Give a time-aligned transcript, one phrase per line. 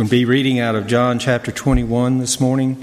[0.00, 2.76] going to be reading out of John chapter 21 this morning.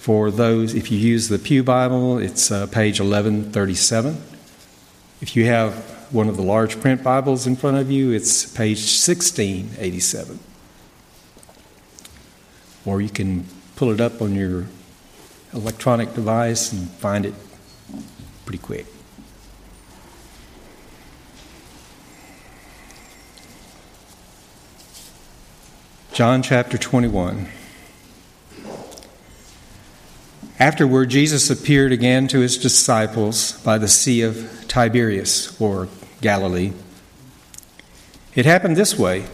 [0.00, 4.22] For those, if you use the Pew Bible, it's uh, page 1137.
[5.22, 5.72] If you have
[6.12, 10.38] one of the large print Bibles in front of you, it's page 1687.
[12.84, 13.46] Or you can
[13.76, 14.66] pull it up on your
[15.54, 17.32] electronic device and find it
[18.44, 18.84] pretty quick.
[26.20, 27.48] John chapter 21.
[30.58, 35.88] Afterward, Jesus appeared again to his disciples by the Sea of Tiberias, or
[36.20, 36.74] Galilee.
[38.34, 39.24] It happened this way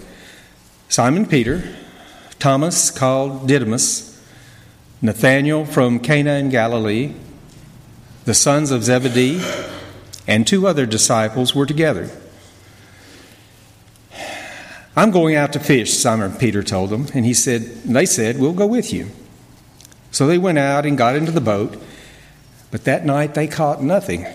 [0.89, 1.65] Simon Peter,
[2.39, 4.25] Thomas called Didymus,
[5.03, 7.15] Nathanael from Cana in Galilee,
[8.27, 9.43] the sons of Zebedee,
[10.29, 12.09] and two other disciples were together.
[14.97, 18.55] I'm going out to fish, Simon Peter told them, and he said, they said, We'll
[18.55, 19.11] go with you.
[20.11, 21.77] So they went out and got into the boat,
[22.71, 24.27] but that night they caught nothing.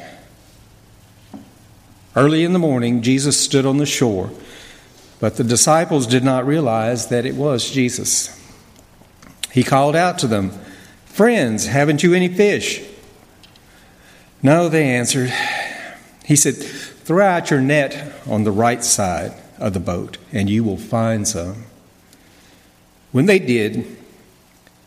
[2.15, 4.29] Early in the morning, Jesus stood on the shore,
[5.19, 8.37] but the disciples did not realize that it was Jesus.
[9.51, 10.51] He called out to them,
[11.05, 12.83] Friends, haven't you any fish?
[14.43, 15.33] No, they answered.
[16.23, 20.63] He said, Throw out your net on the right side of the boat, and you
[20.63, 21.65] will find some.
[23.11, 23.85] When they did,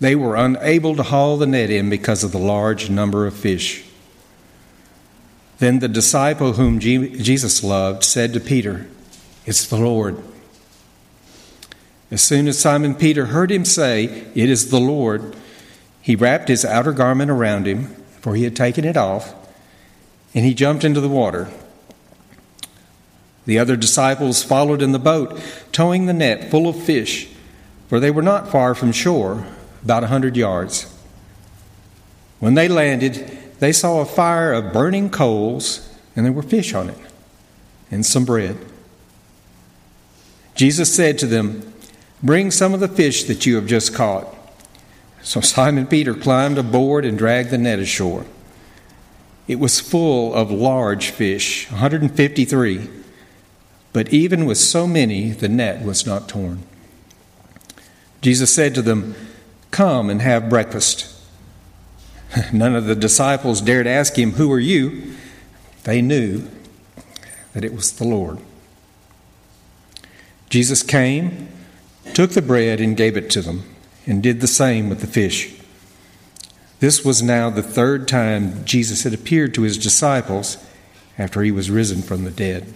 [0.00, 3.84] they were unable to haul the net in because of the large number of fish.
[5.58, 8.86] Then the disciple whom Jesus loved said to Peter,
[9.46, 10.22] It's the Lord.
[12.10, 15.36] As soon as Simon Peter heard him say, It is the Lord,
[16.02, 17.86] he wrapped his outer garment around him,
[18.20, 19.34] for he had taken it off,
[20.34, 21.48] and he jumped into the water.
[23.46, 27.28] The other disciples followed in the boat, towing the net full of fish,
[27.88, 29.46] for they were not far from shore,
[29.82, 30.90] about a hundred yards.
[32.40, 36.88] When they landed, they saw a fire of burning coals, and there were fish on
[36.88, 36.98] it,
[37.90, 38.56] and some bread.
[40.54, 41.72] Jesus said to them,
[42.22, 44.34] Bring some of the fish that you have just caught.
[45.22, 48.24] So Simon Peter climbed aboard and dragged the net ashore.
[49.46, 52.88] It was full of large fish, 153.
[53.94, 56.64] But even with so many, the net was not torn.
[58.20, 59.14] Jesus said to them,
[59.70, 61.08] Come and have breakfast.
[62.52, 65.14] None of the disciples dared ask him, Who are you?
[65.84, 66.48] They knew
[67.52, 68.38] that it was the Lord.
[70.50, 71.46] Jesus came,
[72.14, 73.62] took the bread, and gave it to them,
[74.06, 75.54] and did the same with the fish.
[76.80, 80.58] This was now the third time Jesus had appeared to his disciples
[81.16, 82.74] after he was risen from the dead.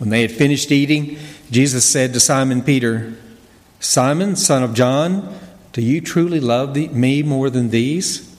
[0.00, 1.18] When they had finished eating,
[1.50, 3.12] Jesus said to Simon Peter,
[3.80, 5.38] Simon, son of John,
[5.74, 8.34] do you truly love the, me more than these?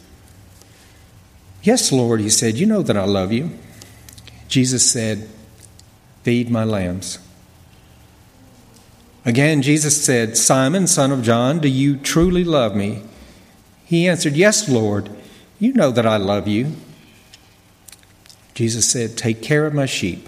[1.62, 3.52] Yes, Lord, he said, You know that I love you.
[4.48, 5.30] Jesus said,
[6.24, 7.20] Feed my lambs.
[9.24, 13.04] Again, Jesus said, Simon, son of John, do you truly love me?
[13.86, 15.12] He answered, Yes, Lord,
[15.60, 16.72] you know that I love you.
[18.56, 20.28] Jesus said, Take care of my sheep.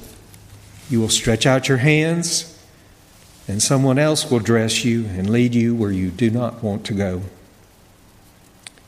[0.91, 2.59] you will stretch out your hands,
[3.47, 6.93] and someone else will dress you and lead you where you do not want to
[6.93, 7.21] go.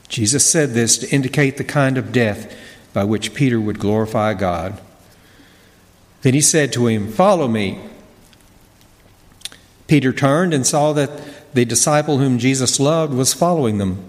[0.08, 2.54] Jesus said this to indicate the kind of death
[2.92, 4.80] by which Peter would glorify God.
[6.22, 7.80] Then he said to him, Follow me.
[9.86, 11.10] Peter turned and saw that
[11.54, 14.04] the disciple whom Jesus loved was following them.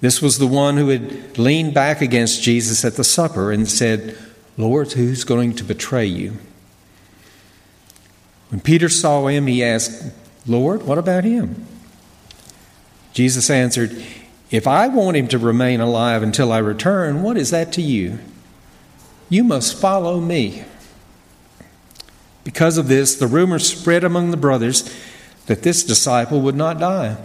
[0.00, 4.16] This was the one who had leaned back against Jesus at the supper and said,
[4.56, 6.38] Lord, who's going to betray you?
[8.50, 10.12] When Peter saw him, he asked,
[10.46, 11.66] Lord, what about him?
[13.12, 14.04] Jesus answered,
[14.50, 18.18] If I want him to remain alive until I return, what is that to you?
[19.28, 20.64] You must follow me.
[22.42, 24.92] Because of this, the rumor spread among the brothers
[25.46, 27.16] that this disciple would not die.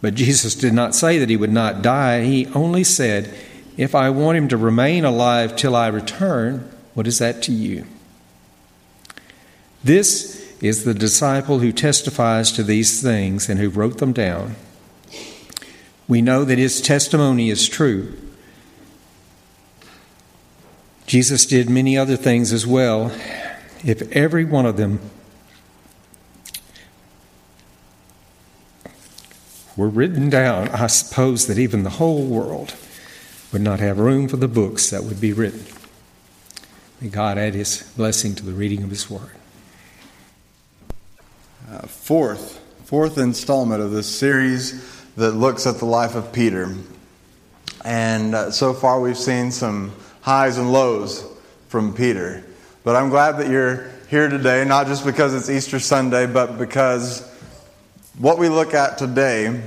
[0.00, 2.24] But Jesus did not say that he would not die.
[2.24, 3.34] He only said,
[3.76, 7.84] If I want him to remain alive till I return, what is that to you?
[9.82, 14.56] This is the disciple who testifies to these things and who wrote them down.
[16.06, 18.14] We know that his testimony is true.
[21.06, 23.10] Jesus did many other things as well.
[23.84, 25.00] If every one of them
[29.76, 32.74] were written down, I suppose that even the whole world
[33.52, 35.64] would not have room for the books that would be written.
[37.00, 39.39] May God add his blessing to the reading of his word.
[41.70, 44.84] Uh, fourth, fourth installment of this series
[45.14, 46.74] that looks at the life of Peter.
[47.84, 51.24] And uh, so far we've seen some highs and lows
[51.68, 52.42] from Peter.
[52.82, 57.20] But I'm glad that you're here today, not just because it's Easter Sunday, but because
[58.18, 59.62] what we look at today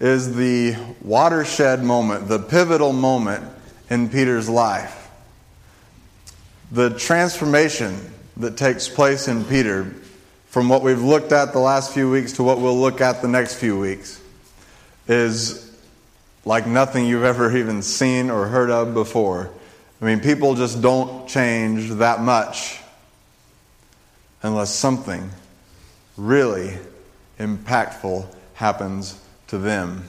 [0.00, 3.44] is the watershed moment, the pivotal moment
[3.90, 5.10] in Peter's life.
[6.72, 9.92] The transformation that takes place in Peter
[10.48, 13.28] from what we've looked at the last few weeks to what we'll look at the
[13.28, 14.20] next few weeks
[15.08, 15.76] is
[16.44, 19.50] like nothing you've ever even seen or heard of before.
[20.00, 22.80] I mean, people just don't change that much
[24.42, 25.30] unless something
[26.16, 26.76] really
[27.38, 30.04] impactful happens to them.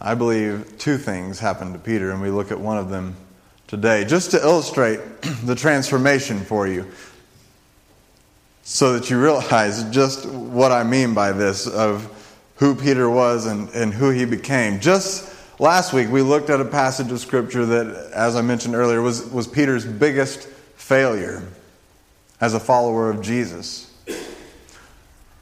[0.00, 3.16] I believe two things happened to Peter, and we look at one of them
[3.66, 5.00] today, just to illustrate
[5.44, 6.86] the transformation for you,
[8.68, 12.12] so that you realize just what I mean by this of
[12.56, 14.80] who Peter was and, and who he became.
[14.80, 19.00] Just last week, we looked at a passage of Scripture that, as I mentioned earlier,
[19.00, 21.44] was, was Peter's biggest failure
[22.40, 23.94] as a follower of Jesus.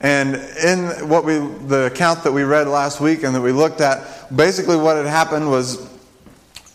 [0.03, 3.81] And in what we, the account that we read last week and that we looked
[3.81, 5.89] at, basically what had happened was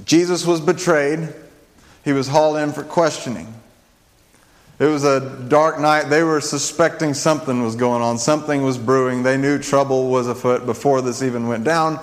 [0.03, 1.29] Jesus was betrayed.
[2.03, 3.53] He was hauled in for questioning.
[4.79, 6.03] It was a dark night.
[6.09, 9.23] They were suspecting something was going on, something was brewing.
[9.23, 11.99] They knew trouble was afoot before this even went down.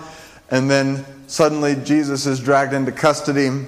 [0.50, 3.67] And then suddenly Jesus is dragged into custody.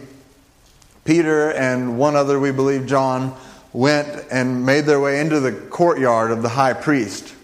[1.05, 3.34] Peter and one other, we believe, John,
[3.72, 7.34] went and made their way into the courtyard of the high priest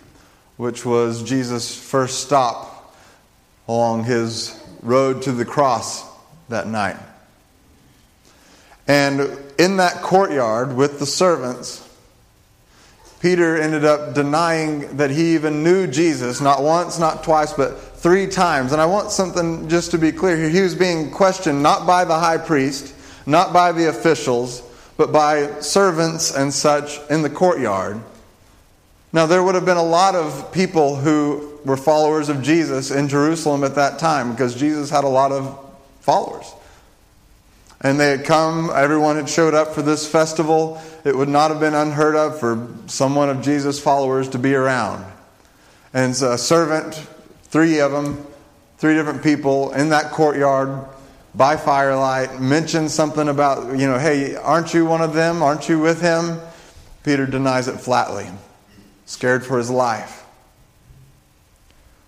[0.57, 2.95] which was Jesus' first stop
[3.67, 6.05] along his road to the cross
[6.49, 6.97] that night.
[8.87, 9.21] And
[9.59, 11.81] in that courtyard with the servants,
[13.21, 18.27] Peter ended up denying that he even knew Jesus, not once, not twice, but three
[18.27, 18.73] times.
[18.73, 20.51] And I want something just to be clear here.
[20.51, 24.63] He was being questioned not by the high priest, not by the officials,
[24.99, 27.99] but by servants and such in the courtyard.
[29.15, 33.09] Now, there would have been a lot of people who were followers of Jesus in
[33.09, 35.59] Jerusalem at that time because Jesus had a lot of
[36.01, 36.53] followers.
[37.85, 40.81] And they had come, everyone had showed up for this festival.
[41.05, 45.05] It would not have been unheard of for someone of Jesus' followers to be around.
[45.93, 46.95] And a servant,
[47.45, 48.27] three of them,
[48.79, 50.87] three different people in that courtyard
[51.35, 55.43] by firelight, mentioned something about, you know, hey, aren't you one of them?
[55.43, 56.41] Aren't you with him?
[57.03, 58.27] Peter denies it flatly
[59.05, 60.25] scared for his life.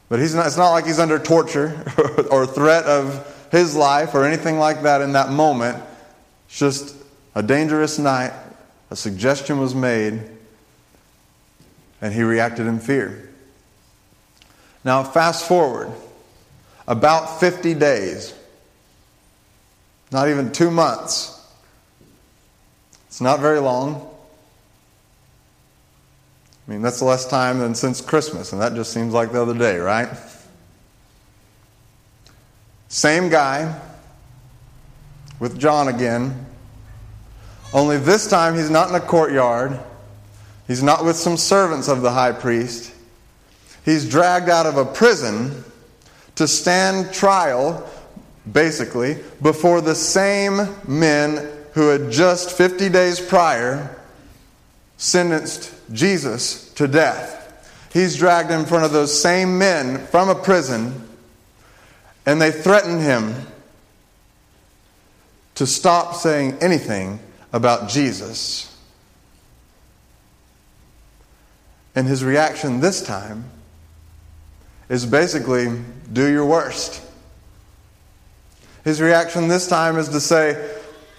[0.08, 1.84] But he's not, it's not like he's under torture
[2.30, 5.82] or threat of his life or anything like that in that moment.
[6.46, 6.94] It's just
[7.34, 8.32] a dangerous night.
[8.90, 10.20] A suggestion was made,
[12.00, 13.30] and he reacted in fear.
[14.84, 15.90] Now, fast forward
[16.86, 18.32] about 50 days,
[20.12, 21.32] not even two months.
[23.06, 24.08] It's not very long.
[26.68, 29.56] I mean, that's less time than since Christmas, and that just seems like the other
[29.56, 30.08] day, right?
[32.88, 33.80] Same guy
[35.38, 36.46] with John again,
[37.72, 39.78] only this time he's not in a courtyard.
[40.66, 42.92] He's not with some servants of the high priest.
[43.84, 45.64] He's dragged out of a prison
[46.36, 47.88] to stand trial,
[48.50, 53.96] basically, before the same men who had just 50 days prior
[54.96, 57.42] sentenced Jesus to death.
[57.92, 61.06] He's dragged in front of those same men from a prison,
[62.26, 63.34] and they threaten him
[65.54, 67.20] to stop saying anything
[67.52, 68.76] about Jesus.
[71.94, 73.44] And his reaction this time
[74.88, 75.80] is basically
[76.12, 77.02] do your worst.
[78.84, 80.76] His reaction this time is to say,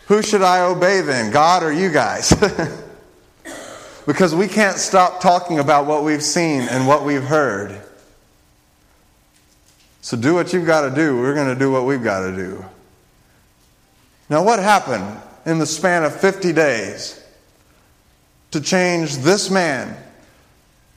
[0.07, 2.31] Who should I obey then, God or you guys?
[4.05, 7.81] because we can't stop talking about what we've seen and what we've heard.
[10.07, 11.19] So do what you've got to do.
[11.19, 12.63] We're going to do what we've got to do.
[14.29, 17.21] Now, what happened in the span of 50 days
[18.51, 19.97] to change this man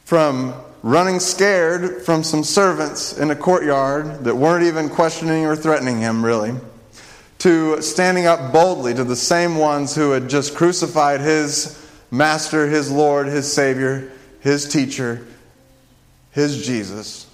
[0.05, 5.99] from running scared from some servants in a courtyard that weren't even questioning or threatening
[5.99, 6.55] him, really,
[7.39, 12.93] to standing up boldly to the same ones who had just crucified his master, his
[12.93, 15.27] Lord, his Savior, his teacher,
[16.31, 17.27] his Jesus,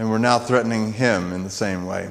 [0.00, 2.08] and we're now threatening him in the same way.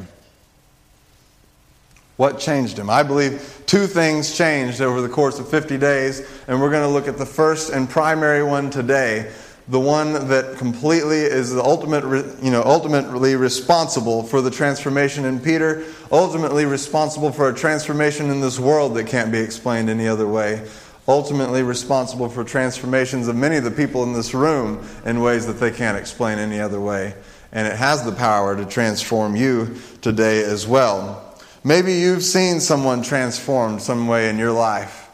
[2.18, 2.88] What changed him?
[2.88, 6.88] I believe two things changed over the course of 50 days, and we're going to
[6.88, 9.32] look at the first and primary one today.
[9.70, 12.04] The one that completely is the ultimate,
[12.44, 18.40] you know, ultimately responsible for the transformation in Peter, ultimately responsible for a transformation in
[18.40, 20.64] this world that can't be explained any other way,
[21.08, 25.54] ultimately responsible for transformations of many of the people in this room in ways that
[25.54, 27.16] they can't explain any other way.
[27.52, 31.26] And it has the power to transform you today as well.
[31.64, 35.10] Maybe you've seen someone transformed some way in your life.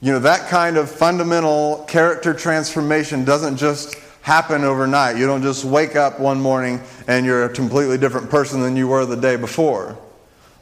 [0.00, 5.16] You know, that kind of fundamental character transformation doesn't just happen overnight.
[5.16, 8.88] You don't just wake up one morning and you're a completely different person than you
[8.88, 9.98] were the day before.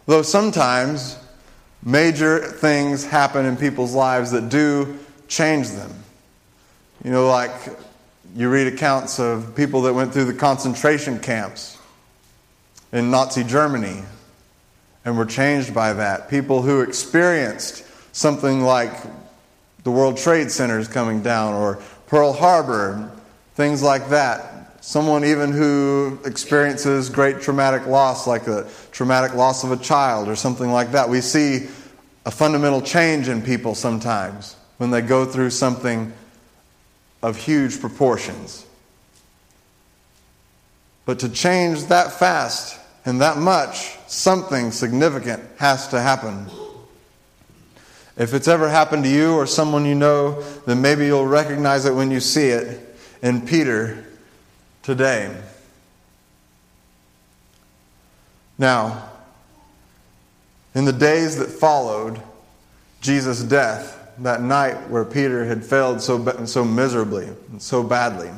[0.07, 1.17] Though sometimes
[1.85, 5.93] major things happen in people's lives that do change them.
[7.05, 7.53] You know, like
[8.35, 11.79] you read accounts of people that went through the concentration camps
[12.91, 14.03] in Nazi Germany
[15.05, 16.31] and were changed by that.
[16.31, 18.93] People who experienced something like
[19.85, 23.11] the World Trade Centers coming down or Pearl Harbor,
[23.55, 24.83] things like that.
[24.83, 30.37] Someone even who experiences great traumatic loss, like the traumatic loss of a child or
[30.37, 31.09] something like that.
[31.09, 31.69] We see
[32.25, 36.13] a fundamental change in people sometimes when they go through something
[37.23, 38.67] of huge proportions.
[41.05, 46.47] But to change that fast and that much, something significant has to happen.
[48.17, 51.95] If it's ever happened to you or someone you know, then maybe you'll recognize it
[51.95, 54.05] when you see it in Peter
[54.83, 55.35] today.
[58.59, 59.11] Now,
[60.75, 62.21] in the days that followed
[63.01, 68.31] Jesus' death, that night where Peter had failed so, so miserably and so badly,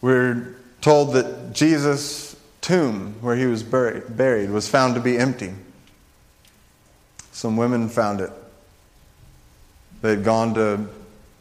[0.00, 5.52] we're told that Jesus tomb where he was buried was found to be empty.
[7.32, 8.30] Some women found it.
[10.02, 10.86] They had gone to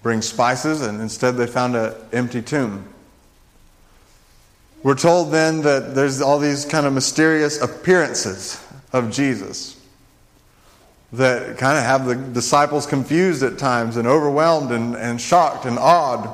[0.01, 2.87] bring spices, and instead they found an empty tomb.
[4.83, 8.63] We're told then that there's all these kind of mysterious appearances
[8.93, 9.76] of Jesus
[11.13, 15.79] that kind of have the disciples confused at times and overwhelmed and, and shocked and
[15.79, 16.29] awed.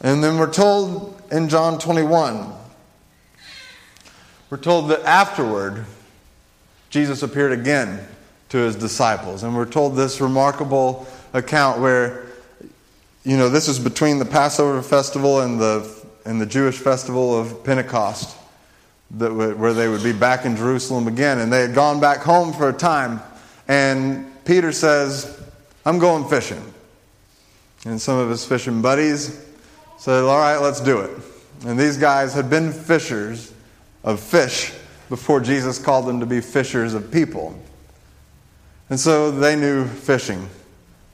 [0.00, 2.54] And then we're told in John 21
[4.50, 5.86] we're told that afterward,
[6.90, 8.04] Jesus appeared again
[8.48, 9.44] to his disciples.
[9.44, 12.26] And we're told this remarkable account where,
[13.22, 15.88] you know, this is between the Passover festival and the,
[16.24, 18.36] and the Jewish festival of Pentecost,
[19.12, 21.38] that where they would be back in Jerusalem again.
[21.38, 23.20] And they had gone back home for a time.
[23.70, 25.40] And Peter says,
[25.86, 26.60] I'm going fishing.
[27.84, 29.46] And some of his fishing buddies
[29.96, 31.10] said, All right, let's do it.
[31.64, 33.54] And these guys had been fishers
[34.02, 34.72] of fish
[35.08, 37.56] before Jesus called them to be fishers of people.
[38.88, 40.48] And so they knew fishing.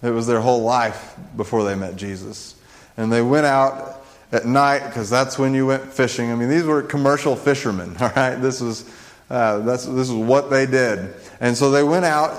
[0.02, 2.54] It was their whole life before they met Jesus.
[2.96, 6.32] And they went out at night because that's when you went fishing.
[6.32, 8.36] I mean, these were commercial fishermen, all right?
[8.36, 8.90] This was,
[9.28, 11.14] uh, this is what they did.
[11.40, 12.32] And so they went out,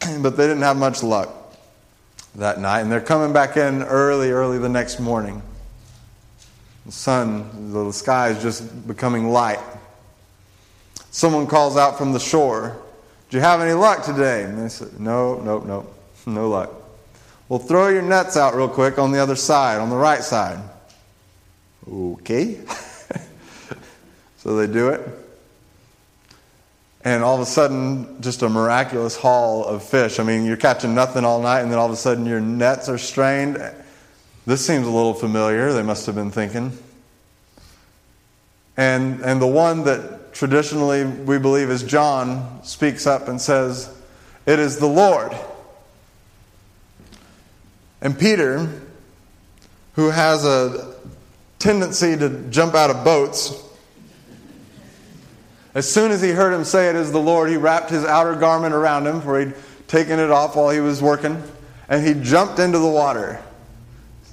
[0.20, 1.30] but they didn't have much luck
[2.34, 2.80] that night.
[2.80, 5.42] And they're coming back in early, early the next morning.
[6.86, 9.60] The sun, the sky is just becoming light.
[11.10, 12.76] Someone calls out from the shore,
[13.30, 14.42] Do you have any luck today?
[14.42, 15.86] And they say, No, no, no,
[16.26, 16.70] no luck.
[17.48, 20.58] Well, throw your nets out real quick on the other side, on the right side.
[21.88, 22.60] Okay.
[24.38, 25.23] so they do it.
[27.04, 30.18] And all of a sudden, just a miraculous haul of fish.
[30.18, 32.88] I mean, you're catching nothing all night, and then all of a sudden your nets
[32.88, 33.58] are strained.
[34.46, 36.76] This seems a little familiar, they must have been thinking.
[38.76, 43.94] And, and the one that traditionally we believe is John, speaks up and says,
[44.46, 45.36] It is the Lord.
[48.00, 48.68] And Peter,
[49.94, 50.94] who has a
[51.58, 53.54] tendency to jump out of boats,
[55.74, 58.36] as soon as he heard him say it is the Lord, he wrapped his outer
[58.36, 59.54] garment around him, for he'd
[59.88, 61.42] taken it off while he was working,
[61.88, 63.42] and he jumped into the water.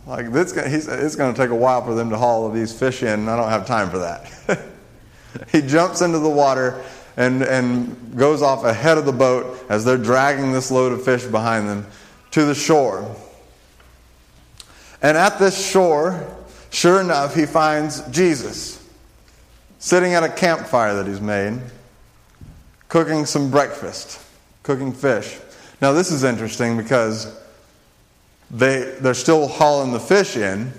[0.06, 3.22] Like, this, it's going to take a while for them to haul these fish in,
[3.22, 4.62] and I don't have time for that.
[5.52, 6.84] he jumps into the water
[7.18, 11.24] and, and goes off ahead of the boat as they're dragging this load of fish
[11.26, 11.86] behind them
[12.32, 13.16] to the shore.
[15.02, 16.28] And at this shore,
[16.70, 18.81] sure enough, he finds Jesus
[19.82, 21.60] sitting at a campfire that he's made,
[22.88, 24.22] cooking some breakfast,
[24.62, 25.40] cooking fish.
[25.82, 27.36] Now, this is interesting because
[28.52, 30.72] they, they're still hauling the fish in,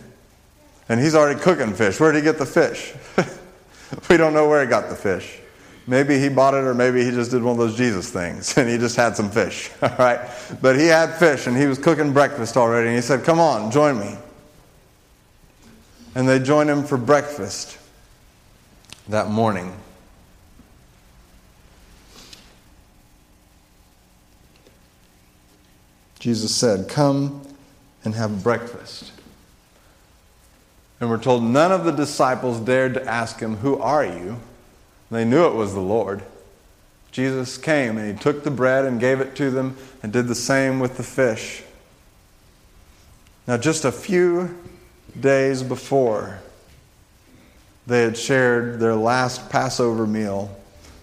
[0.88, 1.98] and he's already cooking fish.
[1.98, 2.94] Where did he get the fish?
[4.08, 5.40] we don't know where he got the fish.
[5.88, 8.68] Maybe he bought it, or maybe he just did one of those Jesus things and
[8.70, 9.72] he just had some fish.
[9.82, 10.20] All right?
[10.60, 13.72] But he had fish and he was cooking breakfast already, and he said, Come on,
[13.72, 14.16] join me.
[16.14, 17.78] And they joined him for breakfast
[19.08, 19.74] that morning.
[26.18, 27.42] Jesus said, Come
[28.04, 29.10] and have breakfast.
[31.00, 34.38] And we're told none of the disciples dared to ask him, Who are you?
[35.10, 36.22] They knew it was the Lord.
[37.10, 40.34] Jesus came and he took the bread and gave it to them and did the
[40.34, 41.62] same with the fish.
[43.46, 44.56] Now, just a few
[45.18, 46.40] days before,
[47.86, 50.54] they had shared their last Passover meal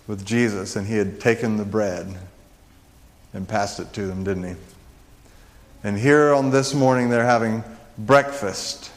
[0.08, 2.18] with Jesus, and he had taken the bread
[3.34, 4.56] and passed it to them, didn't he?
[5.84, 7.64] And here on this morning, they're having
[7.98, 8.92] breakfast.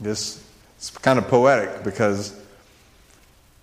[0.00, 0.44] This
[0.76, 2.34] it's kind of poetic because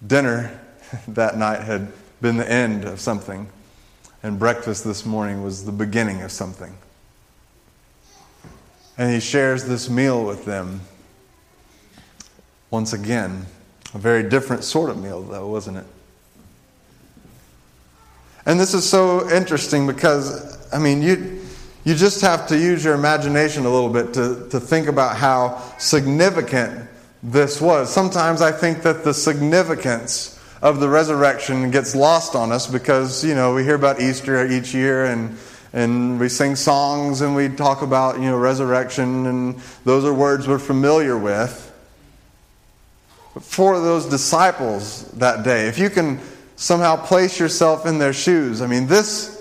[0.06, 0.60] dinner
[1.08, 1.92] that night had
[2.22, 3.50] been the end of something,
[4.24, 6.76] and breakfast this morning was the beginning of something.
[8.98, 10.82] And he shares this meal with them.
[12.70, 13.46] Once again,
[13.94, 15.86] a very different sort of meal, though, wasn't it?
[18.46, 21.42] And this is so interesting because, I mean, you,
[21.84, 25.62] you just have to use your imagination a little bit to, to think about how
[25.78, 26.90] significant
[27.24, 27.94] this was.
[27.94, 33.36] Sometimes I think that the significance of the resurrection gets lost on us because, you
[33.36, 35.38] know, we hear about Easter each year and
[35.74, 40.48] and we sing songs and we talk about, you know, resurrection and those are words
[40.48, 41.67] we're familiar with.
[43.42, 46.20] For those disciples that day, if you can
[46.56, 49.38] somehow place yourself in their shoes, I mean, this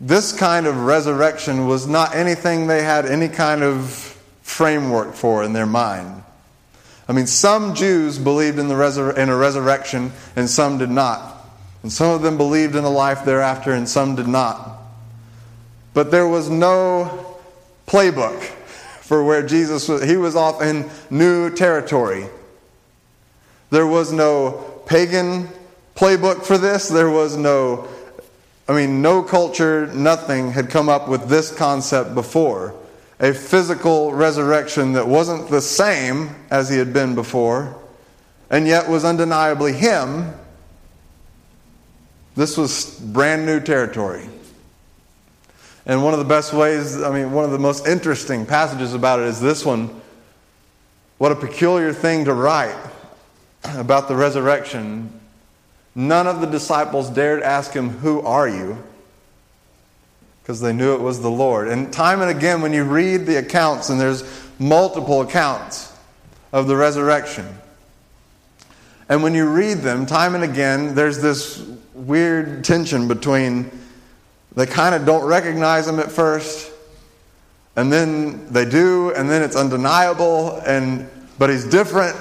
[0.00, 3.90] this kind of resurrection was not anything they had any kind of
[4.42, 6.22] framework for in their mind.
[7.08, 11.46] I mean, some Jews believed in, the resur- in a resurrection and some did not.
[11.82, 14.78] And some of them believed in a life thereafter and some did not.
[15.92, 17.36] But there was no
[17.86, 18.40] playbook
[19.00, 20.02] for where Jesus was.
[20.02, 22.26] He was off in new territory.
[23.74, 25.48] There was no pagan
[25.96, 26.88] playbook for this.
[26.88, 27.88] There was no
[28.68, 32.72] I mean, no culture, nothing had come up with this concept before.
[33.18, 37.76] A physical resurrection that wasn't the same as he had been before,
[38.48, 40.32] and yet was undeniably him.
[42.36, 44.28] This was brand new territory.
[45.84, 49.18] And one of the best ways, I mean, one of the most interesting passages about
[49.18, 50.00] it is this one.
[51.18, 52.92] What a peculiar thing to write
[53.76, 55.20] about the resurrection
[55.94, 58.78] None of the disciples dared ask him, Who are you?
[60.42, 61.68] Because they knew it was the Lord.
[61.68, 64.24] And time and again, when you read the accounts, and there's
[64.58, 65.92] multiple accounts
[66.52, 67.46] of the resurrection,
[69.08, 73.70] and when you read them, time and again, there's this weird tension between
[74.56, 76.72] they kind of don't recognize him at first,
[77.76, 82.16] and then they do, and then it's undeniable, and but he's different.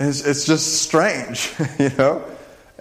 [0.00, 2.24] It's, it's just strange, you know?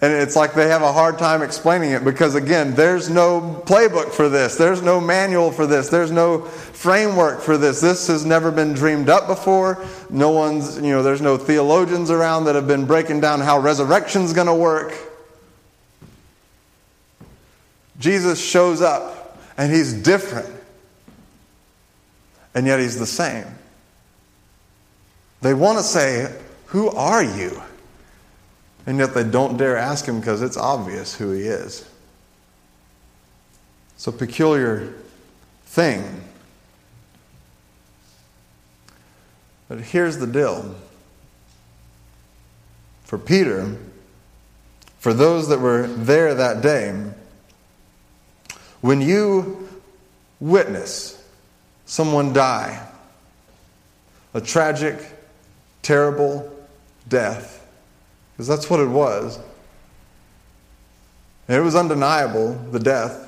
[0.02, 4.12] And it's like they have a hard time explaining it because, again, there's no playbook
[4.14, 4.56] for this.
[4.56, 5.90] There's no manual for this.
[5.90, 7.82] There's no framework for this.
[7.82, 9.86] This has never been dreamed up before.
[10.10, 14.32] No one's, you know, there's no theologians around that have been breaking down how resurrection's
[14.32, 14.94] going to work.
[18.00, 20.50] Jesus shows up and he's different,
[22.56, 23.46] and yet he's the same.
[25.42, 26.34] They want to say,
[26.70, 27.62] Who are you?
[28.86, 31.88] And yet they don't dare ask him because it's obvious who he is.
[33.96, 34.94] It's a peculiar
[35.66, 36.24] thing.
[39.68, 40.76] But here's the deal
[43.04, 43.76] for Peter,
[45.00, 47.12] for those that were there that day,
[48.82, 49.68] when you
[50.40, 51.22] witness
[51.86, 52.88] someone die,
[54.36, 55.00] a tragic,
[55.82, 56.56] terrible
[57.10, 57.66] death,
[58.34, 59.40] because that's what it was.
[61.48, 63.28] It was undeniable, the death.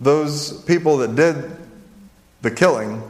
[0.00, 1.50] Those people that did
[2.40, 3.02] the killing,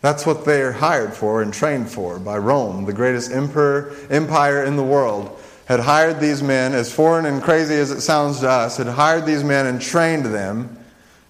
[0.00, 4.76] that's what they're hired for and trained for by Rome, the greatest emperor, empire in
[4.76, 8.76] the world, had hired these men, as foreign and crazy as it sounds to us,
[8.76, 10.76] had hired these men and trained them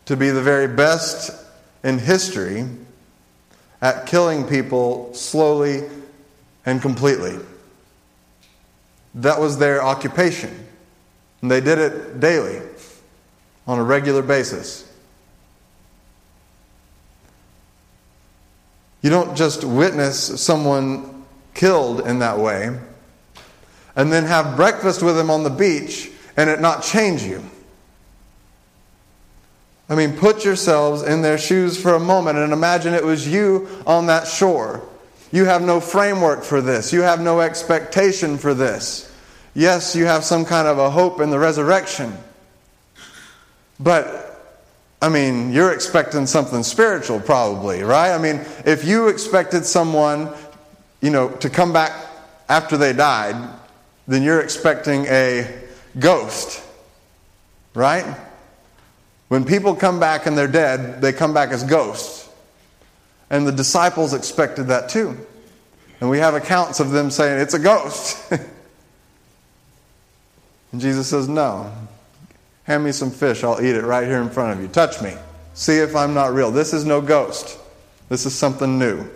[0.07, 1.31] to be the very best
[1.85, 2.67] in history
[3.83, 5.83] at killing people slowly
[6.65, 7.39] and completely.
[9.15, 10.67] That was their occupation.
[11.43, 12.61] And they did it daily,
[13.67, 14.87] on a regular basis.
[19.03, 22.79] You don't just witness someone killed in that way
[23.97, 27.43] and then have breakfast with them on the beach and it not change you.
[29.89, 33.69] I mean, put yourselves in their shoes for a moment and imagine it was you
[33.87, 34.87] on that shore.
[35.33, 39.07] You have no framework for this, you have no expectation for this.
[39.55, 42.17] Yes, you have some kind of a hope in the resurrection.
[43.79, 44.41] But,
[45.03, 48.13] I mean, you're expecting something spiritual, probably, right?
[48.13, 50.31] I mean, if you expected someone,
[51.01, 51.93] you know, to come back
[52.49, 53.37] after they died,
[54.07, 55.49] then you're expecting a
[55.99, 56.63] ghost,
[57.75, 58.17] right?
[59.29, 62.29] When people come back and they're dead, they come back as ghosts.
[63.31, 65.17] And the disciples expected that too.
[66.01, 68.33] And we have accounts of them saying, It's a ghost.
[70.73, 71.73] and Jesus says, No.
[72.65, 73.43] Hand me some fish.
[73.43, 74.69] I'll eat it right here in front of you.
[74.69, 75.15] Touch me.
[75.55, 76.51] See if I'm not real.
[76.51, 77.59] This is no ghost.
[78.09, 79.09] This is something new.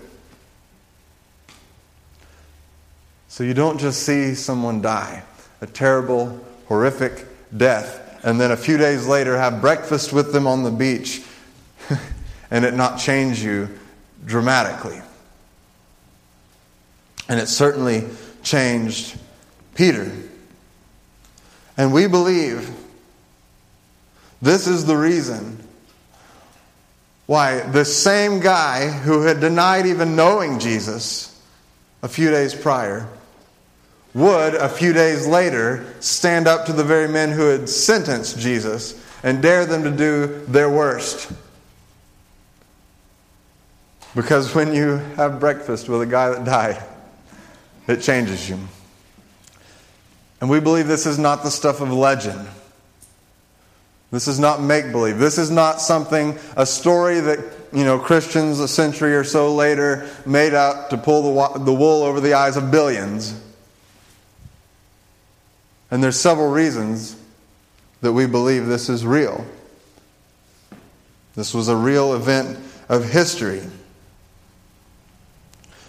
[3.29, 5.22] So you don't just see someone die,
[5.61, 10.62] a terrible, horrific death and then a few days later have breakfast with them on
[10.62, 11.22] the beach
[12.50, 13.68] and it not change you
[14.25, 15.01] dramatically.
[17.29, 18.05] And it certainly
[18.43, 19.19] changed
[19.75, 20.13] Peter.
[21.77, 22.71] And we believe
[24.41, 25.59] this is the reason
[27.27, 31.31] why the same guy who had denied even knowing Jesus
[32.03, 33.09] a few days prior
[34.13, 39.03] would, a few days later, stand up to the very men who had sentenced Jesus
[39.23, 41.33] and dare them to do their worst.
[44.14, 46.83] Because when you have breakfast with a guy that died,
[47.88, 48.59] it changes you.
[50.40, 52.46] And we believe this is not the stuff of legend.
[54.11, 55.18] This is not make believe.
[55.18, 57.40] This is not something, a story that,
[57.72, 62.05] you know, Christians a century or so later made up to pull the, the wool
[62.05, 63.40] over the eyes of billions.
[65.90, 67.16] And there's several reasons
[68.03, 69.44] that we believe this is real.
[71.35, 73.62] This was a real event of history.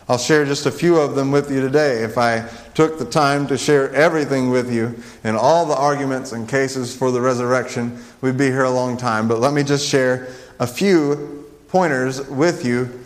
[0.08, 2.04] I'll share just a few of them with you today.
[2.04, 6.48] If I took the time to share everything with you and all the arguments and
[6.48, 9.28] cases for the resurrection, we'd be here a long time.
[9.28, 10.28] But let me just share
[10.60, 13.04] a few pointers with you,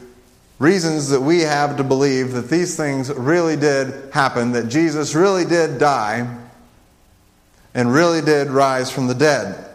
[0.59, 5.45] reasons that we have to believe that these things really did happen, that Jesus really
[5.45, 6.37] did die,
[7.73, 9.65] and really did rise from the dead.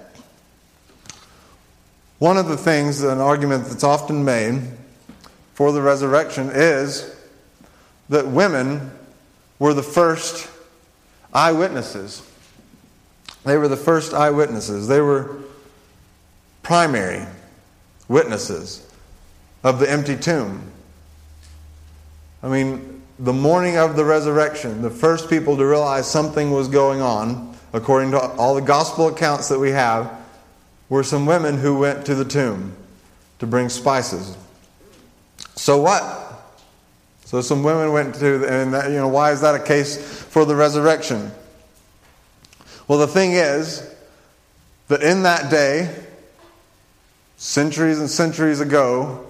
[2.18, 4.62] One of the things, an argument that's often made
[5.54, 7.13] for the resurrection is
[8.08, 8.90] that women
[9.58, 10.50] were the first
[11.32, 12.28] eyewitnesses.
[13.44, 14.88] They were the first eyewitnesses.
[14.88, 15.36] They were
[16.62, 17.26] primary
[18.08, 18.90] witnesses
[19.62, 20.70] of the empty tomb.
[22.42, 27.00] I mean, the morning of the resurrection, the first people to realize something was going
[27.00, 30.10] on according to all the gospel accounts that we have,
[30.88, 32.72] were some women who went to the tomb
[33.40, 34.36] to bring spices.
[35.56, 36.23] So what?
[37.34, 40.44] So some women went to, and that, you know, why is that a case for
[40.44, 41.32] the resurrection?
[42.86, 43.92] Well, the thing is
[44.86, 45.92] that in that day,
[47.36, 49.26] centuries and centuries ago,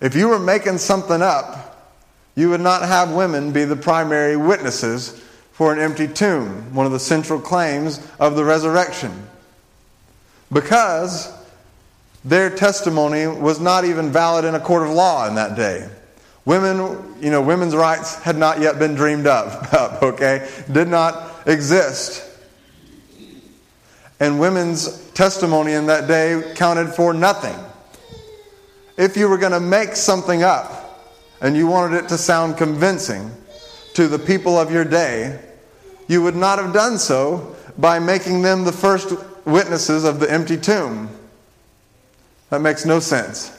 [0.00, 1.90] if you were making something up,
[2.36, 6.92] you would not have women be the primary witnesses for an empty tomb, one of
[6.92, 9.26] the central claims of the resurrection.
[10.52, 11.32] Because
[12.24, 15.90] their testimony was not even valid in a court of law in that day.
[16.44, 20.48] Women, you know, women's rights had not yet been dreamed up, okay?
[20.70, 22.30] Did not exist.
[24.20, 27.56] And women's testimony in that day counted for nothing.
[28.96, 31.02] If you were going to make something up
[31.40, 33.30] and you wanted it to sound convincing,
[33.94, 35.40] to the people of your day,
[36.08, 39.14] you would not have done so by making them the first
[39.46, 41.08] witnesses of the empty tomb.
[42.50, 43.53] That makes no sense.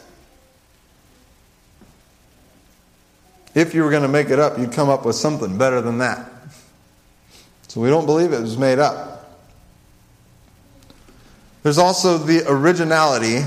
[3.55, 5.97] If you were going to make it up, you'd come up with something better than
[5.99, 6.29] that.
[7.69, 9.15] So we don't believe it was made up.
[11.63, 13.39] There's also the originality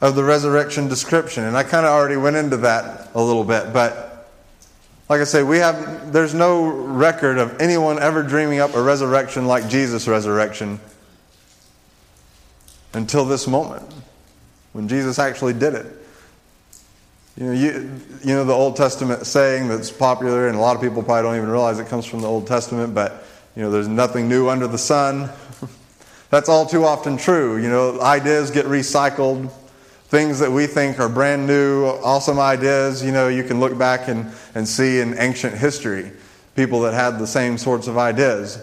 [0.00, 3.74] of the resurrection description, and I kind of already went into that a little bit,
[3.74, 4.10] but
[5.10, 9.46] like I say, we have there's no record of anyone ever dreaming up a resurrection
[9.46, 10.78] like Jesus' resurrection
[12.94, 13.92] until this moment
[14.72, 15.99] when Jesus actually did it.
[17.40, 17.90] You know, you,
[18.22, 21.36] you know the Old Testament saying that's popular, and a lot of people probably don't
[21.36, 23.24] even realize it comes from the Old Testament, but,
[23.56, 25.30] you know, there's nothing new under the sun.
[26.30, 27.56] that's all too often true.
[27.56, 29.50] You know, ideas get recycled.
[30.08, 34.08] Things that we think are brand new, awesome ideas, you know, you can look back
[34.08, 36.12] and, and see in ancient history
[36.56, 38.60] people that had the same sorts of ideas.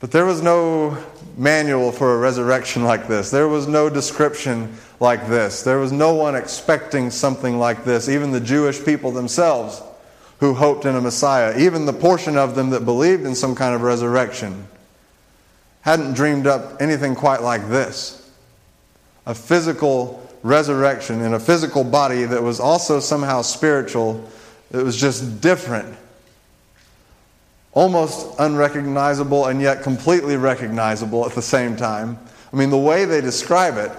[0.00, 0.96] But there was no
[1.36, 3.30] manual for a resurrection like this.
[3.30, 5.62] There was no description like this.
[5.62, 9.82] There was no one expecting something like this, even the Jewish people themselves
[10.38, 13.74] who hoped in a Messiah, even the portion of them that believed in some kind
[13.74, 14.66] of resurrection,
[15.82, 18.30] hadn't dreamed up anything quite like this.
[19.26, 24.30] A physical resurrection in a physical body that was also somehow spiritual,
[24.72, 25.98] it was just different
[27.74, 32.18] almost unrecognizable and yet completely recognizable at the same time.
[32.52, 33.90] I mean, the way they describe it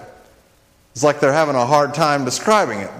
[0.94, 2.90] is like they're having a hard time describing it.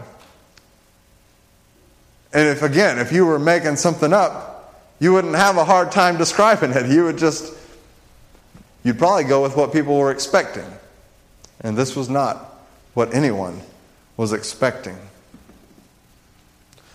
[2.33, 6.18] And if, again, if you were making something up, you wouldn't have a hard time
[6.18, 6.87] describing it.
[6.87, 7.54] You would just,
[8.83, 10.66] you'd probably go with what people were expecting.
[11.61, 12.38] And this was not
[12.94, 13.61] what anyone
[14.16, 14.96] was expecting.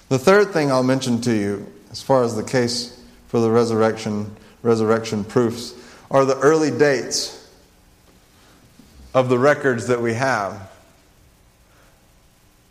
[0.10, 4.36] The third thing I'll mention to you, as far as the case for the resurrection,
[4.62, 5.74] resurrection proofs
[6.12, 7.36] are the early dates
[9.14, 10.70] of the records that we have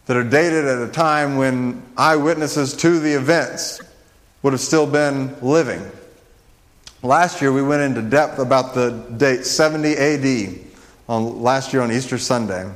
[0.08, 3.78] that are dated at a time when eyewitnesses to the events
[4.42, 5.82] would have still been living.
[7.02, 10.58] Last year we went into depth about the date 70 AD
[11.10, 12.70] on last year on Easter Sunday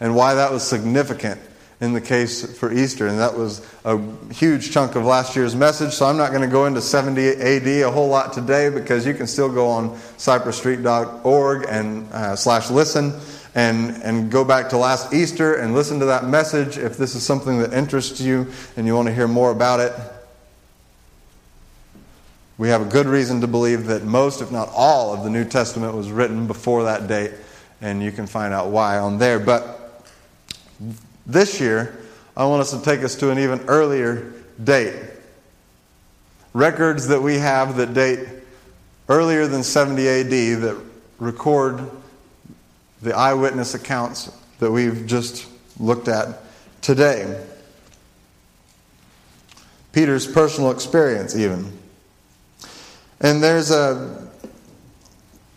[0.00, 1.38] and why that was significant
[1.82, 3.06] in the case for Easter.
[3.06, 4.00] And that was a
[4.32, 5.92] huge chunk of last year's message.
[5.92, 9.12] So I'm not going to go into 70 AD a whole lot today because you
[9.12, 13.12] can still go on cypressstreet.org and uh, slash listen
[13.54, 17.22] and, and go back to last Easter and listen to that message if this is
[17.22, 19.92] something that interests you and you want to hear more about it.
[22.58, 25.44] We have a good reason to believe that most, if not all, of the New
[25.44, 27.32] Testament was written before that date,
[27.80, 29.38] and you can find out why on there.
[29.38, 30.06] But
[31.26, 31.98] this year,
[32.36, 34.96] I want us to take us to an even earlier date.
[36.54, 38.28] Records that we have that date
[39.08, 40.30] earlier than 70 AD
[40.62, 40.80] that
[41.18, 41.90] record
[43.02, 46.40] the eyewitness accounts that we've just looked at
[46.80, 47.44] today.
[49.92, 51.78] Peter's personal experience, even.
[53.20, 54.28] And there's a,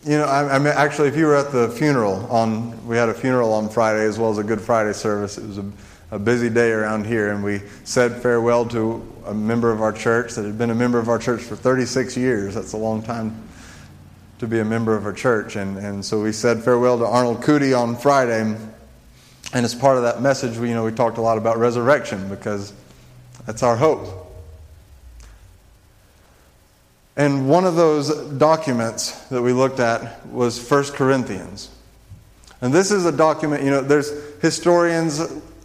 [0.03, 3.09] you know, I, I mean, actually, if you were at the funeral on, we had
[3.09, 5.37] a funeral on Friday as well as a Good Friday service.
[5.37, 5.71] It was a,
[6.11, 10.33] a busy day around here, and we said farewell to a member of our church
[10.33, 12.55] that had been a member of our church for 36 years.
[12.55, 13.41] That's a long time
[14.45, 15.55] to be a member of our church.
[15.55, 18.41] And, and so we said farewell to Arnold Cootie on Friday.
[19.53, 22.29] And as part of that message, we, you know, we talked a lot about resurrection
[22.29, 22.73] because
[23.45, 24.07] that's our hope.
[27.17, 31.69] And one of those documents that we looked at was 1 Corinthians.
[32.61, 35.21] And this is a document, you know, there's historians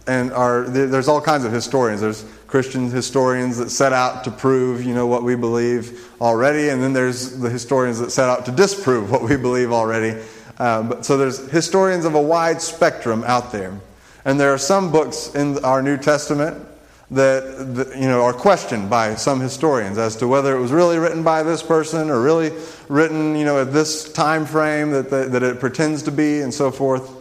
[0.07, 2.01] and are there's all kinds of historians.
[2.01, 6.83] There's Christian historians that set out to prove, you know, what we believe already, and
[6.83, 10.21] then there's the historians that set out to disprove what we believe already.
[10.59, 13.79] Um, but, so there's historians of a wide spectrum out there.
[14.25, 16.67] And there are some books in our New Testament
[17.11, 20.97] that, that, you know are questioned by some historians as to whether it was really
[20.97, 22.51] written by this person or really
[22.87, 26.53] written you know at this time frame that, that, that it pretends to be and
[26.53, 27.11] so forth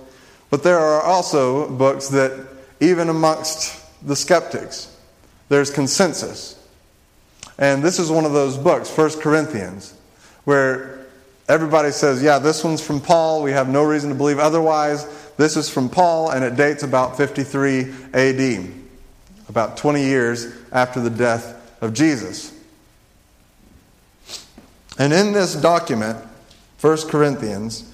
[0.49, 2.47] but there are also books that
[2.79, 4.97] even amongst the skeptics
[5.51, 6.57] there's consensus.
[7.59, 9.93] And this is one of those books First corinthians
[10.45, 11.05] where
[11.49, 13.43] everybody says yeah this one's from paul.
[13.43, 15.07] We have no reason to believe otherwise.
[15.37, 18.71] This is from paul and it dates about 53 ad
[19.51, 22.57] about 20 years after the death of Jesus.
[24.99, 26.19] And in this document,
[26.81, 27.91] 1 Corinthians,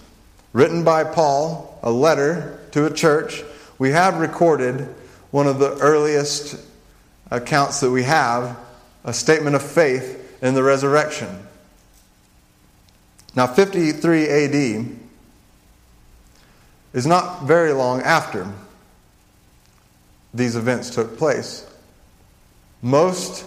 [0.53, 3.43] written by Paul, a letter to a church,
[3.79, 4.95] we have recorded
[5.31, 6.57] one of the earliest
[7.31, 8.59] accounts that we have
[9.05, 11.47] a statement of faith in the resurrection.
[13.35, 14.87] Now, 53 AD
[16.93, 18.51] is not very long after
[20.33, 21.67] these events took place.
[22.83, 23.45] Most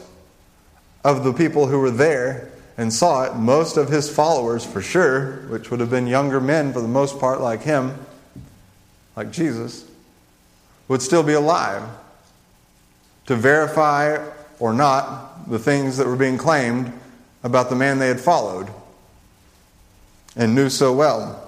[1.03, 5.47] of the people who were there and saw it, most of his followers for sure,
[5.49, 7.97] which would have been younger men for the most part, like him,
[9.15, 9.85] like Jesus,
[10.87, 11.83] would still be alive
[13.29, 14.17] to verify
[14.59, 16.91] or not the things that were being claimed
[17.43, 18.67] about the man they had followed
[20.35, 21.47] and knew so well.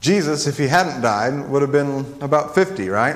[0.00, 3.14] Jesus, if he hadn't died, would have been about 50, right?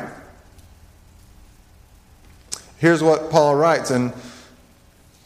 [2.77, 4.13] Here's what Paul writes, and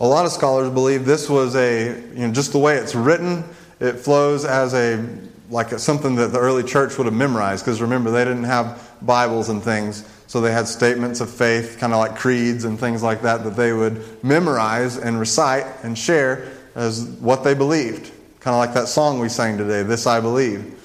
[0.00, 3.44] a lot of scholars believe this was a, you know, just the way it's written,
[3.80, 5.06] it flows as a,
[5.50, 8.90] like a, something that the early church would have memorized, because remember, they didn't have
[9.02, 13.02] Bibles and things, so they had statements of faith, kind of like creeds and things
[13.02, 18.10] like that, that they would memorize and recite and share as what they believed.
[18.40, 20.80] Kind of like that song we sang today, This I Believe.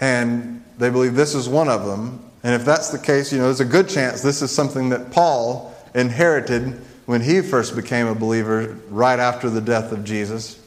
[0.00, 2.24] And they believe this is one of them.
[2.44, 5.10] And if that's the case, you know, there's a good chance this is something that
[5.10, 10.60] Paul inherited when he first became a believer right after the death of Jesus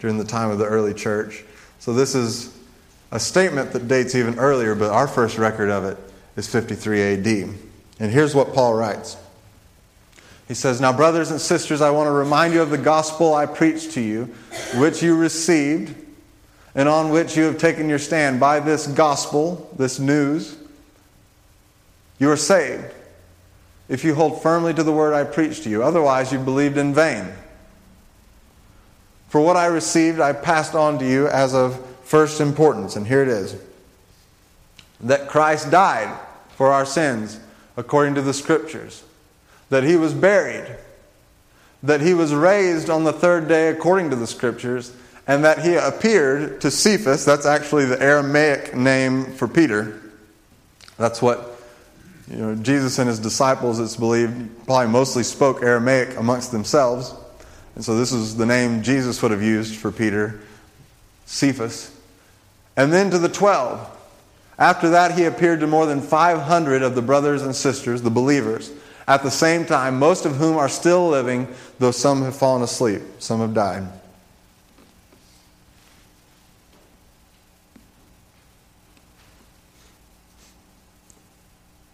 [0.00, 1.44] during the time of the early church.
[1.78, 2.52] So this is
[3.12, 5.96] a statement that dates even earlier, but our first record of it
[6.36, 7.26] is 53 AD.
[8.00, 9.16] And here's what Paul writes.
[10.48, 13.46] He says, Now, brothers and sisters, I want to remind you of the gospel I
[13.46, 14.24] preached to you,
[14.74, 15.94] which you received,
[16.74, 18.40] and on which you have taken your stand.
[18.40, 20.56] By this gospel, this news,
[22.18, 22.92] you are saved
[23.88, 25.82] if you hold firmly to the word I preached to you.
[25.82, 27.32] Otherwise, you believed in vain.
[29.28, 32.96] For what I received, I passed on to you as of first importance.
[32.96, 33.56] And here it is
[35.00, 36.18] that Christ died
[36.56, 37.40] for our sins
[37.76, 39.02] according to the Scriptures,
[39.68, 40.76] that he was buried,
[41.82, 44.94] that he was raised on the third day according to the Scriptures,
[45.26, 47.24] and that he appeared to Cephas.
[47.24, 50.00] That's actually the Aramaic name for Peter.
[50.96, 51.60] That's what
[52.30, 57.12] you know, Jesus and his disciples, it's believed, probably mostly spoke Aramaic amongst themselves.
[57.74, 60.40] And so this is the name Jesus would have used for Peter,
[61.26, 61.94] Cephas.
[62.76, 63.90] And then to the twelve.
[64.58, 68.70] After that, he appeared to more than 500 of the brothers and sisters, the believers,
[69.06, 73.02] at the same time, most of whom are still living, though some have fallen asleep,
[73.18, 73.86] some have died.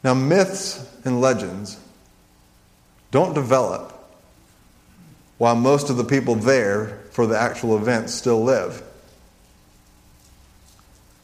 [0.03, 1.79] Now, myths and legends
[3.11, 3.97] don't develop
[5.39, 8.83] while most of the people there for the actual event still live.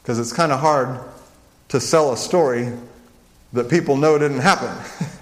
[0.01, 0.99] Because it's kind of hard
[1.69, 2.73] to sell a story
[3.53, 4.75] that people know didn't happen.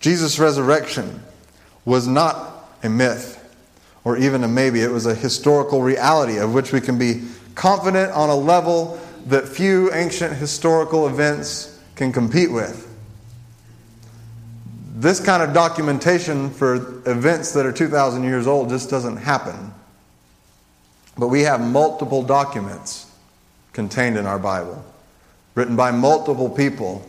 [0.00, 1.20] Jesus' resurrection
[1.84, 3.42] was not a myth
[4.04, 4.80] or even a maybe.
[4.80, 7.22] It was a historical reality of which we can be
[7.56, 12.84] confident on a level that few ancient historical events can compete with.
[14.94, 19.74] This kind of documentation for events that are 2,000 years old just doesn't happen.
[21.18, 23.10] But we have multiple documents
[23.72, 24.84] contained in our Bible,
[25.54, 27.06] written by multiple people,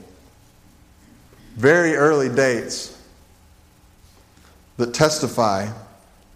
[1.56, 2.98] very early dates
[4.78, 5.70] that testify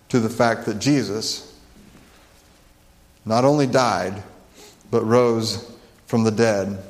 [0.10, 1.48] to the fact that Jesus
[3.24, 4.22] not only died,
[4.90, 5.72] but rose
[6.08, 6.84] from the dead.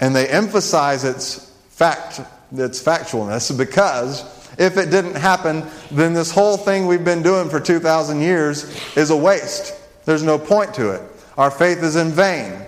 [0.00, 2.20] And they emphasize its fact,
[2.52, 4.22] its factualness, because
[4.58, 8.64] if it didn't happen, then this whole thing we've been doing for 2,000 years
[8.96, 9.74] is a waste.
[10.04, 11.02] There's no point to it.
[11.36, 12.60] Our faith is in vain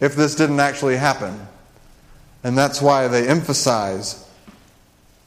[0.00, 1.46] if this didn't actually happen.
[2.44, 4.28] And that's why they emphasize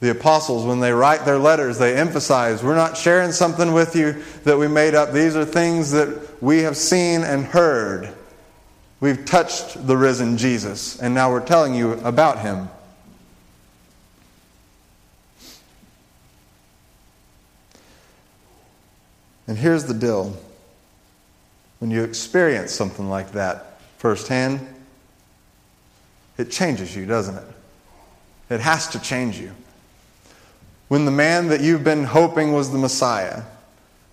[0.02, 4.20] the apostles, when they write their letters, they emphasize we're not sharing something with you
[4.42, 5.12] that we made up.
[5.12, 8.12] These are things that we have seen and heard.
[8.98, 12.68] We've touched the risen Jesus, and now we're telling you about him.
[19.46, 20.36] And here's the deal
[21.78, 24.66] when you experience something like that firsthand,
[26.38, 27.44] it changes you, doesn't it?
[28.50, 29.52] It has to change you
[30.92, 33.44] when the man that you've been hoping was the Messiah,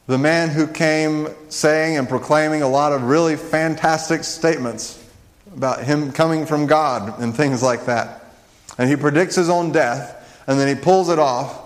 [0.08, 5.04] the man who came saying and proclaiming a lot of really fantastic statements
[5.54, 8.24] about him coming from God and things like that,
[8.78, 11.62] and he predicts his own death, and then he pulls it off,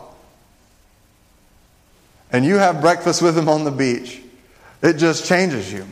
[2.34, 4.20] and you have breakfast with him on the beach,
[4.82, 5.86] it just changes you.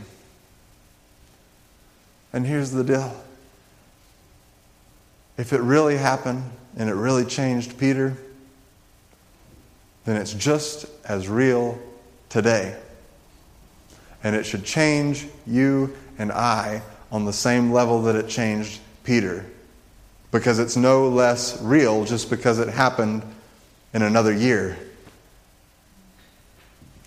[2.34, 3.16] And here's the deal
[5.38, 6.44] if it really happened
[6.78, 8.18] and it really changed Peter,
[10.06, 11.80] then it's just as real
[12.30, 12.76] today.
[14.24, 16.82] And it should change you and I
[17.12, 19.46] on the same level that it changed Peter.
[20.32, 23.24] Because it's no less real just because it happened
[23.94, 24.78] in another year.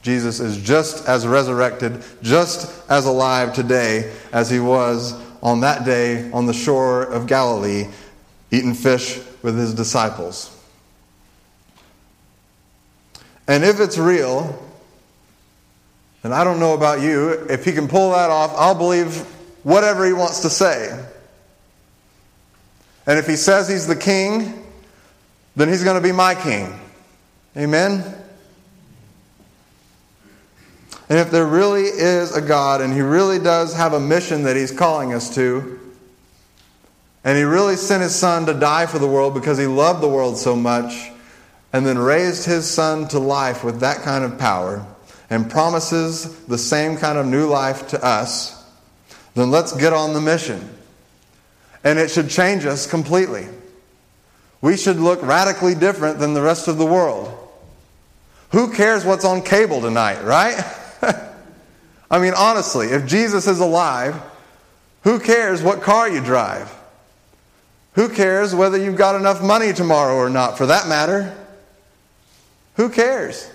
[0.05, 6.31] Jesus is just as resurrected, just as alive today as he was on that day
[6.31, 7.87] on the shore of Galilee,
[8.51, 10.55] eating fish with his disciples.
[13.49, 14.63] And if it's real,
[16.23, 19.17] and I don't know about you, if he can pull that off, I'll believe
[19.63, 21.03] whatever he wants to say.
[23.07, 24.67] And if he says he's the king,
[25.57, 26.79] then he's going to be my king.
[27.57, 28.24] Amen?
[31.09, 34.57] And if there really is a God and he really does have a mission that
[34.57, 35.79] he's calling us to,
[37.25, 40.09] and he really sent his son to die for the world because he loved the
[40.09, 41.11] world so much,
[41.73, 44.87] and then raised his son to life with that kind of power,
[45.31, 48.63] and promises the same kind of new life to us,
[49.35, 50.71] then let's get on the mission.
[51.83, 53.49] And it should change us completely.
[54.61, 57.31] We should look radically different than the rest of the world.
[58.53, 60.63] Who cares what's on cable tonight, right?
[62.11, 64.21] I mean, honestly, if Jesus is alive,
[65.03, 66.73] who cares what car you drive?
[67.95, 71.35] Who cares whether you've got enough money tomorrow or not, for that matter?
[72.77, 73.51] Who cares?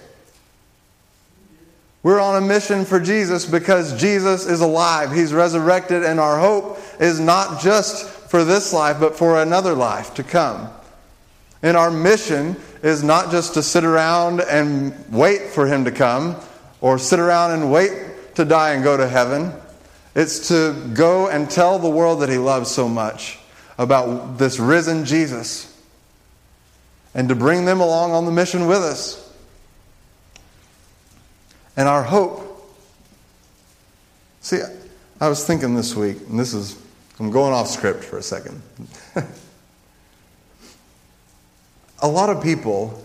[2.02, 5.12] We're on a mission for Jesus because Jesus is alive.
[5.12, 10.14] He's resurrected, and our hope is not just for this life, but for another life
[10.14, 10.70] to come.
[11.62, 16.38] And our mission is not just to sit around and wait for Him to come,
[16.80, 17.91] or sit around and wait
[18.40, 19.54] to die and go to heaven.
[20.16, 23.38] It's to go and tell the world that He loves so much
[23.78, 25.78] about this risen Jesus
[27.14, 29.30] and to bring them along on the mission with us.
[31.76, 32.46] And our hope.
[34.40, 34.62] See,
[35.20, 36.82] I was thinking this week, and this is,
[37.20, 38.62] I'm going off script for a second.
[42.02, 43.04] a lot of people,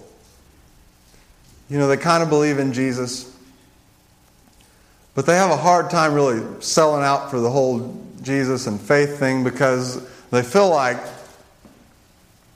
[1.68, 3.34] you know, they kind of believe in Jesus,
[5.14, 9.18] but they have a hard time really selling out for the whole Jesus and faith
[9.18, 10.98] thing because they feel like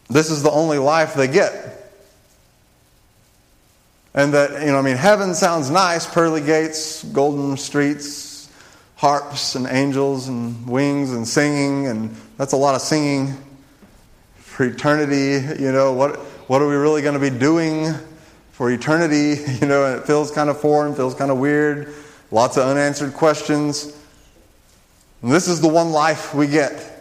[0.09, 1.75] this is the only life they get.
[4.15, 8.49] And that, you know, I mean, heaven sounds nice pearly gates, golden streets,
[8.97, 13.37] harps and angels and wings and singing, and that's a lot of singing
[14.39, 15.63] for eternity.
[15.63, 16.17] You know, what,
[16.49, 17.95] what are we really going to be doing
[18.53, 19.37] for eternity?
[19.61, 21.95] You know, and it feels kind of foreign, feels kind of weird,
[22.31, 23.97] lots of unanswered questions.
[25.23, 26.95] And this is the one life we get.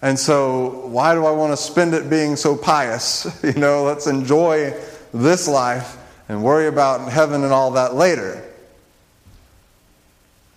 [0.00, 3.26] And so, why do I want to spend it being so pious?
[3.44, 4.74] You know, let's enjoy
[5.12, 5.96] this life
[6.28, 8.44] and worry about heaven and all that later.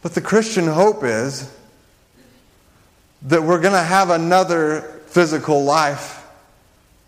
[0.02, 1.52] But the Christian hope is
[3.24, 6.26] that we're going to have another physical life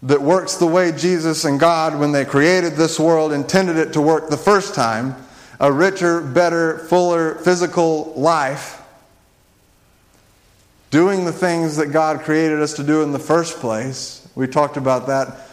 [0.03, 4.01] that works the way Jesus and God, when they created this world, intended it to
[4.01, 5.15] work the first time
[5.63, 8.81] a richer, better, fuller physical life
[10.91, 14.27] doing the things that God created us to do in the first place.
[14.35, 15.47] We talked about that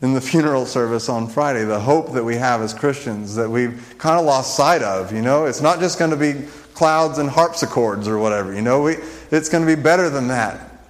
[0.00, 3.94] in the funeral service on Friday, the hope that we have as Christians that we've
[3.98, 5.12] kind of lost sight of.
[5.12, 8.54] You know, it's not just going to be clouds and harpsichords or whatever.
[8.54, 8.96] You know, we,
[9.30, 10.80] it's going to be better than that.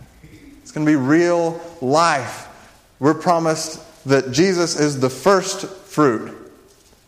[0.62, 2.47] It's going to be real life.
[3.01, 6.45] We're promised that Jesus is the first fruit,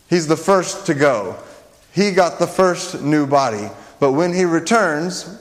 [0.08, 1.36] He's the first to go.
[1.92, 3.68] He got the first new body.
[4.00, 5.38] But when He returns,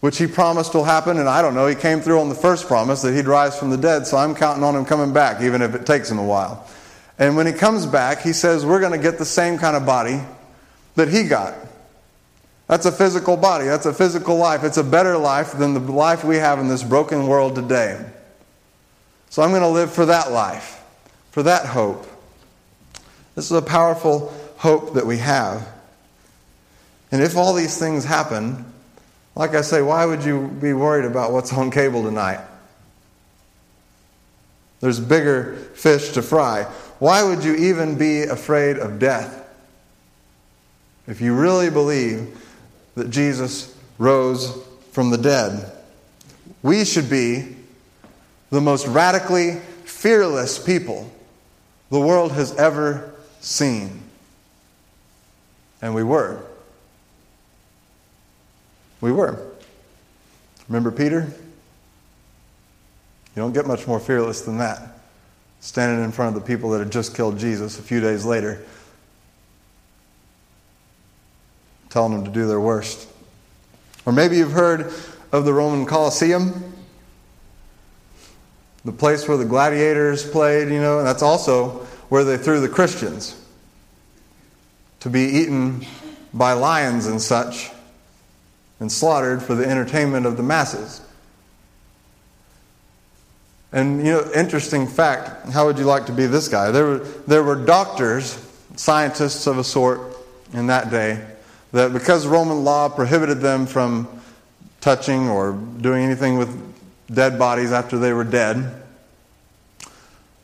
[0.00, 1.18] which he promised will happen.
[1.18, 3.70] And I don't know, he came through on the first promise that he'd rise from
[3.70, 6.24] the dead, so I'm counting on him coming back, even if it takes him a
[6.24, 6.64] while.
[7.18, 9.86] And when he comes back, he says, We're going to get the same kind of
[9.86, 10.20] body
[10.96, 11.54] that he got.
[12.68, 14.64] That's a physical body, that's a physical life.
[14.64, 18.04] It's a better life than the life we have in this broken world today.
[19.30, 20.82] So I'm going to live for that life,
[21.30, 22.06] for that hope.
[23.36, 25.68] This is a powerful hope that we have.
[27.12, 28.64] And if all these things happen,
[29.36, 32.40] like I say, why would you be worried about what's on cable tonight?
[34.80, 36.64] There's bigger fish to fry.
[36.98, 39.46] Why would you even be afraid of death?
[41.06, 42.42] If you really believe
[42.94, 44.58] that Jesus rose
[44.92, 45.70] from the dead,
[46.62, 47.54] we should be
[48.50, 51.10] the most radically fearless people
[51.90, 54.02] the world has ever seen.
[55.82, 56.42] And we were.
[59.00, 59.46] We were.
[60.68, 61.32] Remember Peter?
[63.36, 64.98] You don't get much more fearless than that.
[65.60, 68.64] Standing in front of the people that had just killed Jesus a few days later,
[71.90, 73.08] telling them to do their worst.
[74.06, 74.92] Or maybe you've heard
[75.32, 76.72] of the Roman Colosseum,
[78.84, 82.68] the place where the gladiators played, you know, and that's also where they threw the
[82.68, 83.40] Christians
[85.00, 85.84] to be eaten
[86.32, 87.70] by lions and such
[88.80, 91.00] and slaughtered for the entertainment of the masses.
[93.72, 96.70] And you know, interesting fact, how would you like to be this guy?
[96.70, 98.42] There were, there were doctors,
[98.76, 100.00] scientists of a sort
[100.52, 101.24] in that day,
[101.72, 104.08] that because Roman law prohibited them from
[104.80, 106.48] touching or doing anything with
[107.12, 108.82] dead bodies after they were dead,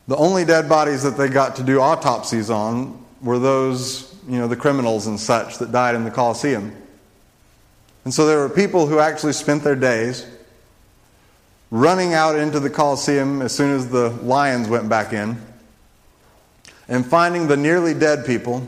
[0.09, 4.49] the only dead bodies that they got to do autopsies on were those, you know,
[4.49, 6.77] the criminals and such that died in the Colosseum.
[8.05, 10.27] And so there were people who actually spent their days
[11.71, 15.41] running out into the Colosseum as soon as the lions went back in
[16.89, 18.67] and finding the nearly dead people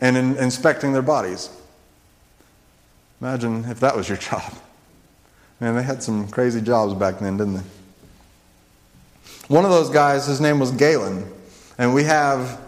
[0.00, 1.48] and in, inspecting their bodies.
[3.20, 4.52] Imagine if that was your job.
[5.60, 7.62] Man, they had some crazy jobs back then, didn't they?
[9.48, 11.30] One of those guys, his name was Galen,
[11.76, 12.60] and we have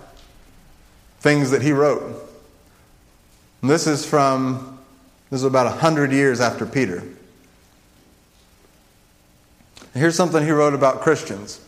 [1.20, 2.03] things that he wrote.
[3.62, 4.79] And this is from,
[5.31, 7.03] this is about 100 years after Peter.
[9.95, 11.61] Here's something he wrote about Christians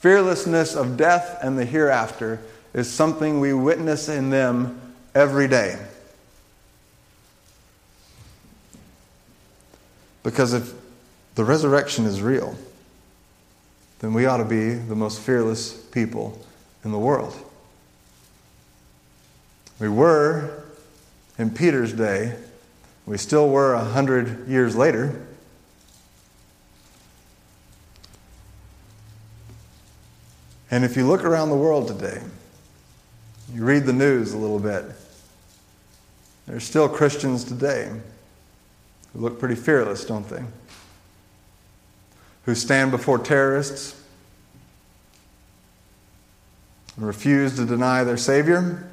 [0.00, 2.40] Fearlessness of death and the hereafter
[2.74, 4.78] is something we witness in them
[5.14, 5.78] every day.
[10.22, 10.74] Because if
[11.36, 12.54] the resurrection is real,
[14.04, 16.38] then we ought to be the most fearless people
[16.84, 17.34] in the world.
[19.80, 20.62] We were
[21.38, 22.36] in Peter's day,
[23.06, 25.26] we still were a hundred years later.
[30.70, 32.20] And if you look around the world today,
[33.54, 34.84] you read the news a little bit,
[36.46, 37.90] there's still Christians today
[39.14, 40.42] who look pretty fearless, don't they?
[42.44, 44.00] Who stand before terrorists
[46.96, 48.88] and refuse to deny their Savior.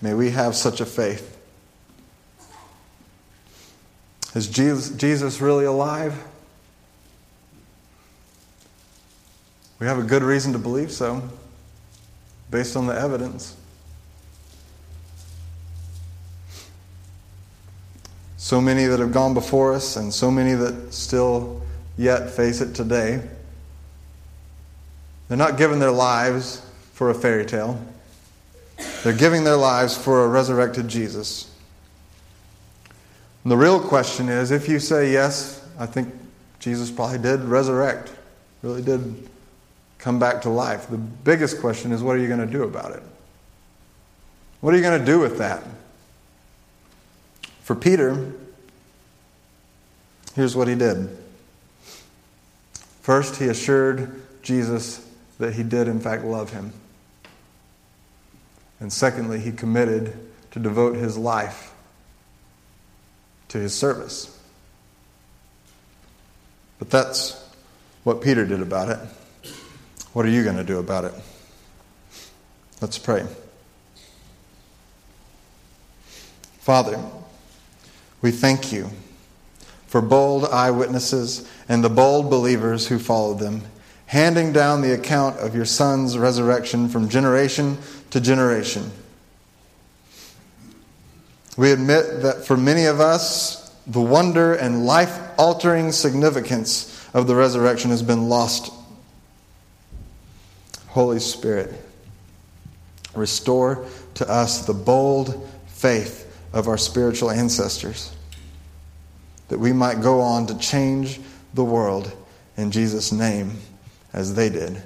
[0.00, 1.36] May we have such a faith.
[4.34, 6.22] Is Jesus, really alive?
[9.78, 11.22] We have a good reason to believe so,
[12.50, 13.56] based on the evidence.
[18.50, 21.62] So many that have gone before us, and so many that still
[21.96, 23.22] yet face it today.
[25.28, 26.60] They're not giving their lives
[26.92, 27.80] for a fairy tale,
[29.04, 31.48] they're giving their lives for a resurrected Jesus.
[33.44, 36.12] And the real question is if you say, yes, I think
[36.58, 38.12] Jesus probably did resurrect,
[38.62, 39.28] really did
[39.98, 40.88] come back to life.
[40.88, 43.02] The biggest question is what are you going to do about it?
[44.60, 45.62] What are you going to do with that?
[47.62, 48.32] For Peter,
[50.34, 51.16] here's what he did.
[53.02, 55.06] First, he assured Jesus
[55.38, 56.72] that he did, in fact, love him.
[58.78, 60.18] And secondly, he committed
[60.52, 61.72] to devote his life
[63.48, 64.38] to his service.
[66.78, 67.46] But that's
[68.04, 68.98] what Peter did about it.
[70.12, 71.14] What are you going to do about it?
[72.80, 73.26] Let's pray.
[76.60, 76.98] Father,
[78.22, 78.90] we thank you
[79.86, 83.62] for bold eyewitnesses and the bold believers who followed them,
[84.06, 87.78] handing down the account of your Son's resurrection from generation
[88.10, 88.90] to generation.
[91.56, 97.34] We admit that for many of us, the wonder and life altering significance of the
[97.34, 98.72] resurrection has been lost
[100.88, 101.72] Holy Spirit,
[103.14, 106.19] restore to us the bold faith
[106.52, 108.14] of our spiritual ancestors,
[109.48, 111.20] that we might go on to change
[111.54, 112.12] the world
[112.56, 113.58] in Jesus' name
[114.12, 114.82] as they did.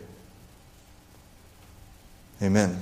[2.42, 2.80] Amen.